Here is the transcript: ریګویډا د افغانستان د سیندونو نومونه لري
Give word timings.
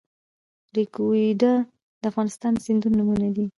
ریګویډا 0.75 1.53
د 2.01 2.03
افغانستان 2.11 2.51
د 2.53 2.59
سیندونو 2.65 2.95
نومونه 2.97 3.21
لري 3.25 3.45